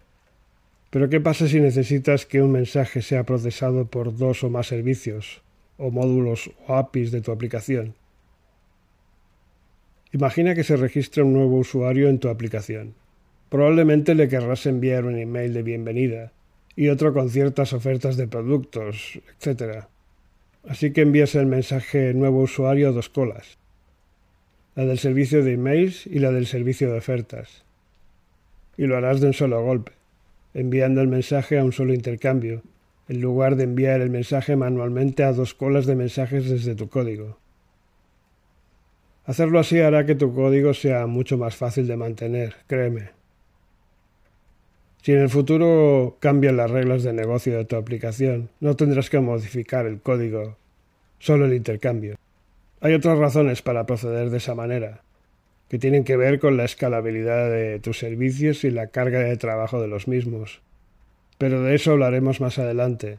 Pero 0.90 1.09
¿qué 1.09 1.20
pasa 1.20 1.46
si 1.46 1.61
necesitas 1.61 2.26
que 2.26 2.42
un 2.42 2.50
mensaje 2.50 3.02
sea 3.02 3.24
procesado 3.24 3.87
por 3.87 4.16
dos 4.16 4.42
o 4.42 4.50
más 4.50 4.66
servicios, 4.66 5.42
o 5.76 5.90
módulos 5.90 6.50
o 6.66 6.74
APIs 6.74 7.12
de 7.12 7.20
tu 7.20 7.31
aplicación? 7.31 7.94
Imagina 10.12 10.54
que 10.54 10.64
se 10.64 10.76
registra 10.76 11.24
un 11.24 11.35
nuevo 11.35 11.59
usuario 11.59 12.09
en 12.09 12.18
tu 12.18 12.31
aplicación. 12.31 12.94
Probablemente 13.49 14.15
le 14.15 14.29
querrás 14.29 14.67
enviar 14.67 15.07
un 15.07 15.19
email 15.19 15.55
de 15.55 15.63
bienvenida 15.63 16.33
y 16.77 16.89
otro 16.89 17.15
con 17.15 17.31
ciertas 17.31 17.73
ofertas 17.73 18.19
de 18.19 18.29
productos, 18.29 19.21
etc. 19.41 19.85
Así 20.69 20.93
que 20.93 21.01
envías 21.01 21.35
el 21.35 21.47
mensaje 21.47 22.13
nuevo 22.13 22.43
usuario 22.43 22.91
a 22.91 22.93
dos 22.93 23.09
colas, 23.09 23.57
la 24.75 24.85
del 24.85 24.99
servicio 24.99 25.43
de 25.43 25.55
emails 25.55 26.07
y 26.07 26.19
la 26.19 26.31
del 26.31 26.47
servicio 26.47 26.93
de 26.93 26.99
ofertas. 26.99 27.65
Y 28.77 28.87
lo 28.87 28.99
harás 28.99 29.21
de 29.21 29.29
un 29.29 29.33
solo 29.33 29.63
golpe, 29.63 29.93
enviando 30.53 31.01
el 31.01 31.09
mensaje 31.09 31.59
a 31.59 31.65
un 31.65 31.73
solo 31.73 31.95
intercambio, 31.95 32.63
en 33.09 33.23
lugar 33.23 33.57
de 33.57 33.65
enviar 33.65 34.03
el 34.03 34.11
mensaje 34.11 34.57
manualmente 34.57 35.25
a 35.25 35.33
dos 35.33 35.55
colas 35.55 35.87
de 35.87 35.97
mensajes 35.97 36.51
desde 36.51 36.75
tu 36.75 36.91
código. 36.91 37.39
Hacerlo 39.25 39.59
así 39.59 39.81
hará 39.81 40.05
que 40.05 40.15
tu 40.15 40.35
código 40.35 40.75
sea 40.75 41.07
mucho 41.07 41.39
más 41.39 41.57
fácil 41.57 41.87
de 41.87 41.97
mantener, 41.97 42.55
créeme. 42.67 43.17
Si 45.03 45.13
en 45.13 45.21
el 45.21 45.31
futuro 45.31 46.17
cambian 46.21 46.57
las 46.57 46.71
reglas 46.71 47.03
de 47.03 47.13
negocio 47.13 47.57
de 47.57 47.65
tu 47.65 47.77
aplicación, 47.77 48.51
no 48.61 48.77
tendrás 48.77 49.11
que 49.11 49.21
modificar 49.21 49.87
el 49.87 50.01
código, 50.01 50.57
solo 51.19 51.47
el 51.47 51.55
intercambio. 51.55 52.17
Hay 52.81 52.95
otras 52.95 53.19
razones 53.19 53.63
para 53.63 53.87
proceder 53.87 54.31
de 54.31 54.39
esa 54.39 54.55
manera, 54.55 55.03
que 55.69 55.79
tienen 55.79 56.05
que 56.05 56.17
ver 56.17 56.39
con 56.39 56.57
la 56.57 56.65
escalabilidad 56.65 57.51
de 57.51 57.79
tus 57.81 57.99
servicios 57.99 58.65
y 58.65 58.71
la 58.71 58.89
carga 58.89 59.21
de 59.21 59.37
trabajo 59.37 59.81
de 59.81 59.89
los 59.89 60.09
mismos. 60.09 60.61
Pero 61.39 61.63
de 61.63 61.75
eso 61.75 61.93
hablaremos 61.93 62.41
más 62.41 62.59
adelante. 62.59 63.19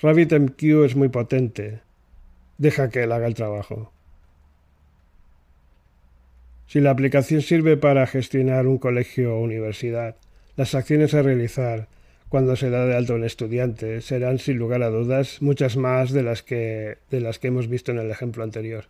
RabbitMQ 0.00 0.62
es 0.84 0.96
muy 0.96 1.08
potente. 1.08 1.80
Deja 2.56 2.88
que 2.90 3.02
él 3.02 3.12
haga 3.12 3.26
el 3.26 3.34
trabajo. 3.34 3.92
Si 6.68 6.80
la 6.80 6.90
aplicación 6.90 7.42
sirve 7.42 7.76
para 7.76 8.06
gestionar 8.06 8.66
un 8.66 8.78
colegio 8.78 9.34
o 9.34 9.40
universidad, 9.40 10.16
las 10.54 10.74
acciones 10.74 11.14
a 11.14 11.22
realizar, 11.22 11.88
cuando 12.28 12.56
se 12.56 12.70
da 12.70 12.84
de 12.84 12.94
alto 12.94 13.14
un 13.14 13.24
estudiante. 13.24 14.00
Serán, 14.00 14.38
sin 14.38 14.58
lugar 14.58 14.82
a 14.82 14.90
dudas, 14.90 15.40
muchas 15.40 15.76
más 15.76 16.12
de 16.12 16.22
las 16.22 16.42
que, 16.42 16.98
de 17.10 17.20
las 17.20 17.38
que 17.38 17.48
hemos 17.48 17.68
visto 17.68 17.90
en 17.90 17.98
el 17.98 18.10
ejemplo 18.10 18.44
anterior. 18.44 18.84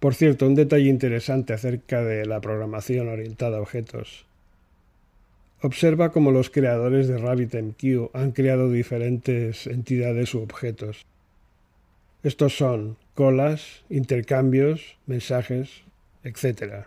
Por 0.00 0.14
cierto, 0.14 0.46
un 0.46 0.54
detalle 0.54 0.88
interesante 0.88 1.52
acerca 1.52 2.02
de 2.02 2.24
la 2.24 2.40
programación 2.40 3.08
orientada 3.08 3.58
a 3.58 3.60
objetos. 3.60 4.26
Observa 5.60 6.12
cómo 6.12 6.30
los 6.30 6.50
creadores 6.50 7.08
de 7.08 7.18
RabbitMQ 7.18 8.14
han 8.14 8.30
creado 8.30 8.70
diferentes 8.70 9.66
entidades 9.66 10.32
u 10.34 10.40
objetos. 10.40 11.04
Estos 12.22 12.56
son 12.56 12.96
colas, 13.14 13.82
intercambios, 13.90 14.96
mensajes, 15.06 15.82
etc. 16.28 16.86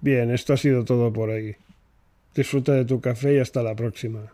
Bien, 0.00 0.30
esto 0.30 0.54
ha 0.54 0.56
sido 0.56 0.84
todo 0.84 1.12
por 1.12 1.28
hoy. 1.30 1.56
Disfruta 2.34 2.72
de 2.72 2.84
tu 2.84 3.00
café 3.00 3.34
y 3.34 3.38
hasta 3.38 3.62
la 3.62 3.74
próxima. 3.74 4.32